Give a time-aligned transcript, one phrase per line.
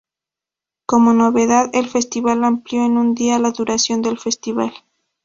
[0.87, 4.73] Como novedad, el festival amplió en un día la duración del festival.